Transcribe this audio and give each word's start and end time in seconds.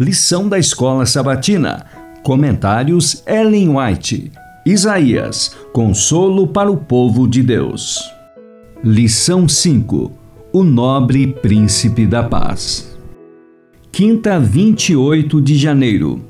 Lição 0.00 0.48
da 0.48 0.58
Escola 0.58 1.04
Sabatina. 1.04 1.84
Comentários 2.22 3.22
Ellen 3.26 3.76
White. 3.76 4.32
Isaías. 4.64 5.54
Consolo 5.74 6.46
para 6.46 6.72
o 6.72 6.76
povo 6.78 7.28
de 7.28 7.42
Deus. 7.42 8.00
Lição 8.82 9.46
5. 9.46 10.10
O 10.54 10.64
nobre 10.64 11.26
príncipe 11.26 12.06
da 12.06 12.22
paz. 12.22 12.98
Quinta, 13.92 14.40
28 14.40 15.38
de 15.38 15.54
janeiro. 15.58 16.24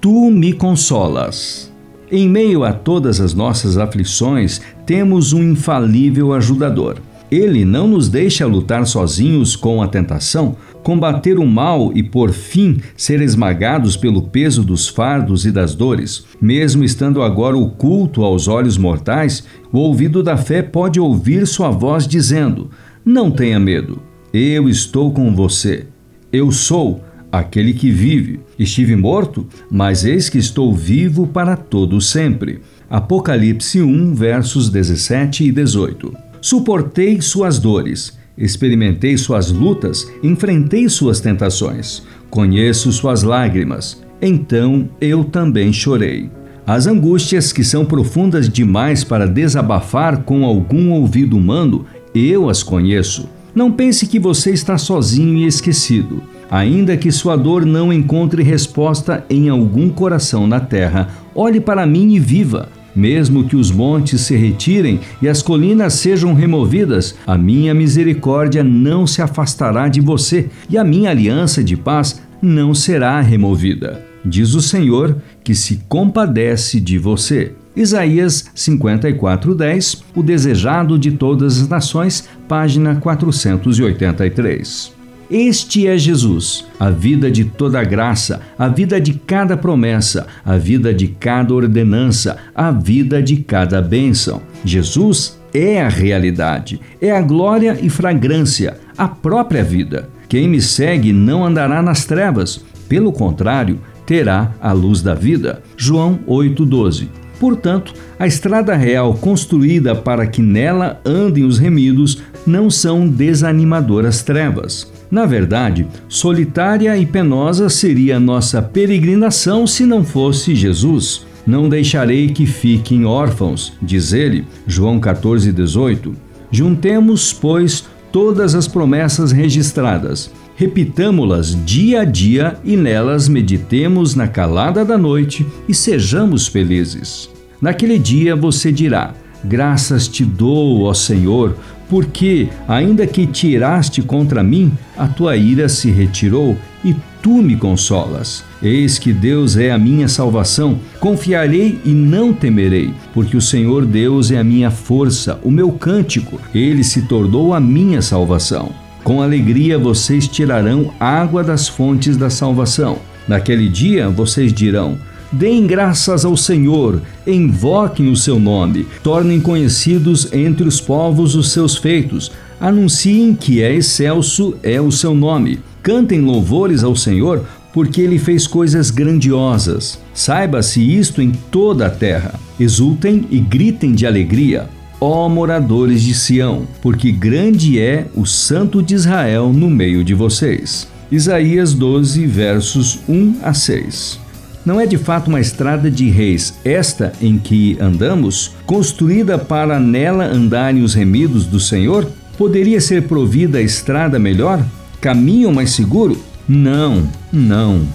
Tu 0.00 0.30
me 0.30 0.52
consolas. 0.52 1.72
Em 2.12 2.28
meio 2.28 2.62
a 2.62 2.72
todas 2.72 3.20
as 3.20 3.34
nossas 3.34 3.76
aflições, 3.78 4.60
temos 4.86 5.32
um 5.32 5.42
infalível 5.42 6.32
ajudador. 6.32 6.98
Ele 7.30 7.64
não 7.64 7.86
nos 7.86 8.08
deixa 8.08 8.46
lutar 8.46 8.86
sozinhos 8.86 9.54
com 9.54 9.82
a 9.82 9.88
tentação, 9.88 10.56
combater 10.82 11.38
o 11.38 11.46
mal 11.46 11.92
e, 11.94 12.02
por 12.02 12.32
fim, 12.32 12.78
ser 12.96 13.20
esmagados 13.20 13.96
pelo 13.96 14.22
peso 14.22 14.62
dos 14.62 14.88
fardos 14.88 15.44
e 15.44 15.52
das 15.52 15.74
dores. 15.74 16.24
Mesmo 16.40 16.82
estando 16.82 17.22
agora 17.22 17.56
oculto 17.56 18.24
aos 18.24 18.48
olhos 18.48 18.78
mortais, 18.78 19.44
o 19.70 19.78
ouvido 19.78 20.22
da 20.22 20.36
fé 20.36 20.62
pode 20.62 20.98
ouvir 20.98 21.46
sua 21.46 21.70
voz 21.70 22.06
dizendo: 22.06 22.70
Não 23.04 23.30
tenha 23.30 23.60
medo, 23.60 24.00
eu 24.32 24.68
estou 24.68 25.12
com 25.12 25.34
você. 25.34 25.86
Eu 26.32 26.50
sou 26.50 27.02
aquele 27.30 27.74
que 27.74 27.90
vive. 27.90 28.40
Estive 28.58 28.96
morto, 28.96 29.46
mas 29.70 30.04
eis 30.04 30.28
que 30.28 30.38
estou 30.38 30.74
vivo 30.74 31.26
para 31.26 31.56
todo 31.56 32.00
sempre. 32.00 32.60
Apocalipse 32.88 33.82
1, 33.82 34.14
versos 34.14 34.70
17 34.70 35.44
e 35.44 35.52
18. 35.52 36.27
Suportei 36.50 37.20
suas 37.20 37.58
dores, 37.58 38.16
experimentei 38.38 39.18
suas 39.18 39.52
lutas, 39.52 40.10
enfrentei 40.22 40.88
suas 40.88 41.20
tentações, 41.20 42.02
conheço 42.30 42.90
suas 42.90 43.22
lágrimas, 43.22 44.02
então 44.18 44.88
eu 44.98 45.24
também 45.24 45.74
chorei. 45.74 46.30
As 46.66 46.86
angústias 46.86 47.52
que 47.52 47.62
são 47.62 47.84
profundas 47.84 48.48
demais 48.48 49.04
para 49.04 49.26
desabafar 49.26 50.22
com 50.22 50.46
algum 50.46 50.90
ouvido 50.92 51.36
humano, 51.36 51.84
eu 52.14 52.48
as 52.48 52.62
conheço. 52.62 53.28
Não 53.54 53.70
pense 53.70 54.06
que 54.06 54.18
você 54.18 54.50
está 54.50 54.78
sozinho 54.78 55.36
e 55.36 55.46
esquecido. 55.46 56.22
Ainda 56.50 56.96
que 56.96 57.12
sua 57.12 57.36
dor 57.36 57.66
não 57.66 57.92
encontre 57.92 58.42
resposta 58.42 59.22
em 59.28 59.50
algum 59.50 59.90
coração 59.90 60.46
na 60.46 60.60
terra, 60.60 61.10
olhe 61.34 61.60
para 61.60 61.86
mim 61.86 62.14
e 62.14 62.18
viva. 62.18 62.70
Mesmo 62.94 63.44
que 63.44 63.56
os 63.56 63.70
montes 63.70 64.22
se 64.22 64.36
retirem 64.36 65.00
e 65.22 65.28
as 65.28 65.42
colinas 65.42 65.94
sejam 65.94 66.34
removidas, 66.34 67.14
a 67.26 67.38
minha 67.38 67.74
misericórdia 67.74 68.64
não 68.64 69.06
se 69.06 69.22
afastará 69.22 69.88
de 69.88 70.00
você 70.00 70.48
e 70.68 70.76
a 70.76 70.84
minha 70.84 71.10
aliança 71.10 71.62
de 71.62 71.76
paz 71.76 72.20
não 72.40 72.74
será 72.74 73.20
removida. 73.20 74.04
Diz 74.24 74.54
o 74.54 74.60
Senhor 74.60 75.16
que 75.44 75.54
se 75.54 75.80
compadece 75.88 76.80
de 76.80 76.98
você. 76.98 77.52
Isaías 77.76 78.46
54:10, 78.54 80.02
o 80.14 80.22
desejado 80.22 80.98
de 80.98 81.12
todas 81.12 81.62
as 81.62 81.68
nações, 81.68 82.28
página 82.48 82.96
483. 82.96 84.97
Este 85.30 85.86
é 85.86 85.98
Jesus, 85.98 86.64
a 86.80 86.88
vida 86.88 87.30
de 87.30 87.44
toda 87.44 87.84
graça, 87.84 88.40
a 88.58 88.66
vida 88.66 88.98
de 88.98 89.12
cada 89.12 89.58
promessa, 89.58 90.26
a 90.42 90.56
vida 90.56 90.94
de 90.94 91.08
cada 91.08 91.52
ordenança, 91.52 92.38
a 92.54 92.70
vida 92.70 93.22
de 93.22 93.36
cada 93.36 93.82
bênção. 93.82 94.40
Jesus 94.64 95.38
é 95.52 95.82
a 95.82 95.88
realidade, 95.90 96.80
é 96.98 97.10
a 97.10 97.20
glória 97.20 97.78
e 97.78 97.90
fragrância, 97.90 98.78
a 98.96 99.06
própria 99.06 99.62
vida. 99.62 100.08
Quem 100.30 100.48
me 100.48 100.62
segue 100.62 101.12
não 101.12 101.44
andará 101.44 101.82
nas 101.82 102.06
trevas, 102.06 102.64
pelo 102.88 103.12
contrário, 103.12 103.78
terá 104.06 104.54
a 104.62 104.72
luz 104.72 105.02
da 105.02 105.12
vida. 105.12 105.62
João 105.76 106.20
8,12. 106.26 107.06
Portanto, 107.38 107.94
a 108.18 108.26
estrada 108.26 108.74
real 108.74 109.14
construída 109.14 109.94
para 109.94 110.26
que 110.26 110.42
nela 110.42 111.00
andem 111.04 111.44
os 111.44 111.58
remidos 111.58 112.22
não 112.46 112.68
são 112.68 113.06
desanimadoras 113.06 114.22
trevas. 114.22 114.90
Na 115.10 115.24
verdade, 115.24 115.86
solitária 116.08 116.96
e 116.98 117.06
penosa 117.06 117.68
seria 117.68 118.20
nossa 118.20 118.60
peregrinação 118.60 119.66
se 119.66 119.86
não 119.86 120.04
fosse 120.04 120.54
Jesus. 120.54 121.26
Não 121.46 121.68
deixarei 121.68 122.28
que 122.28 122.44
fiquem 122.44 123.06
órfãos, 123.06 123.72
diz 123.80 124.12
ele, 124.12 124.44
João 124.66 125.00
14, 125.00 125.50
18. 125.50 126.14
Juntemos, 126.50 127.32
pois, 127.32 127.86
todas 128.12 128.54
as 128.54 128.68
promessas 128.68 129.32
registradas, 129.32 130.30
repitamo-las 130.58 131.56
dia 131.64 132.00
a 132.00 132.04
dia 132.04 132.58
e 132.64 132.76
nelas 132.76 133.28
meditemos 133.28 134.16
na 134.16 134.26
calada 134.26 134.84
da 134.84 134.98
noite 134.98 135.46
e 135.68 135.72
sejamos 135.72 136.48
felizes. 136.48 137.30
Naquele 137.62 137.96
dia 137.96 138.34
você 138.34 138.72
dirá: 138.72 139.14
Graças 139.44 140.08
te 140.08 140.24
dou, 140.24 140.82
ó 140.82 140.92
Senhor, 140.92 141.56
porque, 141.88 142.48
ainda 142.66 143.06
que 143.06 143.24
tiraste 143.24 144.02
contra 144.02 144.42
mim, 144.42 144.72
a 144.96 145.06
tua 145.06 145.36
ira 145.36 145.68
se 145.68 145.92
retirou 145.92 146.56
e 146.84 146.92
tu 147.22 147.40
me 147.40 147.54
consolas. 147.54 148.44
Eis 148.60 148.98
que 148.98 149.12
Deus 149.12 149.56
é 149.56 149.70
a 149.70 149.78
minha 149.78 150.08
salvação. 150.08 150.80
Confiarei 150.98 151.80
e 151.84 151.90
não 151.90 152.32
temerei, 152.32 152.92
porque 153.14 153.36
o 153.36 153.40
Senhor 153.40 153.86
Deus 153.86 154.32
é 154.32 154.38
a 154.38 154.44
minha 154.44 154.72
força, 154.72 155.38
o 155.44 155.52
meu 155.52 155.70
cântico. 155.70 156.40
Ele 156.52 156.82
se 156.82 157.02
tornou 157.02 157.54
a 157.54 157.60
minha 157.60 158.02
salvação. 158.02 158.87
Com 159.04 159.22
alegria 159.22 159.78
vocês 159.78 160.28
tirarão 160.28 160.92
água 160.98 161.42
das 161.42 161.68
fontes 161.68 162.16
da 162.16 162.28
salvação. 162.28 162.98
Naquele 163.26 163.68
dia 163.68 164.08
vocês 164.08 164.52
dirão: 164.52 164.98
Deem 165.30 165.66
graças 165.66 166.24
ao 166.24 166.36
Senhor, 166.36 167.02
invoquem 167.26 168.10
o 168.10 168.16
seu 168.16 168.38
nome, 168.38 168.86
tornem 169.02 169.40
conhecidos 169.40 170.32
entre 170.32 170.66
os 170.66 170.80
povos 170.80 171.34
os 171.34 171.52
seus 171.52 171.76
feitos, 171.76 172.32
anunciem 172.58 173.34
que 173.34 173.62
é 173.62 173.74
excelso 173.74 174.56
é 174.62 174.80
o 174.80 174.90
seu 174.90 175.14
nome, 175.14 175.60
cantem 175.82 176.20
louvores 176.20 176.82
ao 176.82 176.96
Senhor, 176.96 177.44
porque 177.72 178.00
ele 178.00 178.18
fez 178.18 178.46
coisas 178.46 178.90
grandiosas. 178.90 179.98
Saiba-se 180.14 180.80
isto 180.80 181.20
em 181.20 181.30
toda 181.30 181.86
a 181.86 181.90
terra. 181.90 182.34
Exultem 182.58 183.26
e 183.30 183.38
gritem 183.38 183.92
de 183.92 184.06
alegria, 184.06 184.68
ó 185.00 185.28
moradores 185.28 186.02
de 186.02 186.14
Sião, 186.14 186.66
porque 186.82 187.10
grande 187.12 187.78
é 187.78 188.06
o 188.14 188.26
Santo 188.26 188.82
de 188.82 188.94
Israel 188.94 189.52
no 189.52 189.70
meio 189.70 190.04
de 190.04 190.14
vocês. 190.14 190.88
Isaías 191.10 191.72
12, 191.72 192.26
versos 192.26 193.00
1 193.08 193.36
a 193.42 193.54
6. 193.54 194.20
Não 194.64 194.78
é 194.78 194.86
de 194.86 194.98
fato 194.98 195.28
uma 195.28 195.40
estrada 195.40 195.90
de 195.90 196.10
reis, 196.10 196.58
esta 196.64 197.12
em 197.22 197.38
que 197.38 197.78
andamos, 197.80 198.52
construída 198.66 199.38
para 199.38 199.80
nela 199.80 200.26
andarem 200.26 200.82
os 200.82 200.92
remidos 200.92 201.46
do 201.46 201.58
Senhor? 201.58 202.06
Poderia 202.36 202.80
ser 202.80 203.04
provida 203.04 203.58
a 203.58 203.62
estrada 203.62 204.18
melhor? 204.18 204.62
Caminho 205.00 205.50
mais 205.52 205.70
seguro? 205.70 206.20
Não, 206.46 207.08
não. 207.32 207.86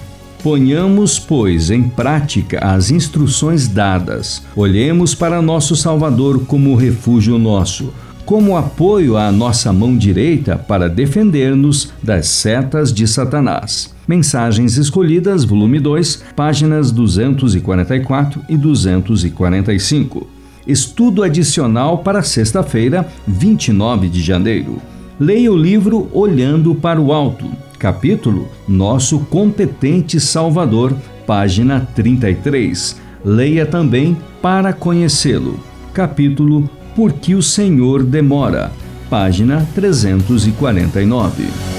Ponhamos, 0.44 1.18
pois, 1.18 1.70
em 1.70 1.84
prática 1.84 2.58
as 2.58 2.90
instruções 2.90 3.66
dadas. 3.66 4.42
Olhemos 4.54 5.14
para 5.14 5.40
nosso 5.40 5.74
Salvador 5.74 6.44
como 6.44 6.74
refúgio 6.74 7.38
nosso, 7.38 7.94
como 8.26 8.54
apoio 8.54 9.16
à 9.16 9.32
nossa 9.32 9.72
mão 9.72 9.96
direita 9.96 10.58
para 10.58 10.86
defender-nos 10.86 11.94
das 12.02 12.26
setas 12.26 12.92
de 12.92 13.08
Satanás. 13.08 13.94
Mensagens 14.06 14.76
Escolhidas, 14.76 15.44
volume 15.44 15.80
2, 15.80 16.22
páginas 16.36 16.90
244 16.90 18.42
e 18.46 18.54
245. 18.58 20.28
Estudo 20.66 21.22
adicional 21.22 22.00
para 22.00 22.22
sexta-feira, 22.22 23.08
29 23.26 24.10
de 24.10 24.20
janeiro. 24.20 24.76
Leia 25.18 25.50
o 25.50 25.56
livro 25.56 26.06
Olhando 26.12 26.74
para 26.74 27.00
o 27.00 27.14
Alto, 27.14 27.46
capítulo 27.78 28.48
Nosso 28.66 29.20
Competente 29.20 30.20
Salvador, 30.20 30.94
página 31.26 31.80
33. 31.94 33.00
Leia 33.24 33.66
também 33.66 34.16
Para 34.40 34.72
Conhecê-lo, 34.72 35.58
capítulo 35.92 36.68
Por 36.94 37.12
que 37.12 37.34
o 37.34 37.42
Senhor 37.42 38.02
Demora, 38.02 38.72
página 39.08 39.66
349. 39.74 41.73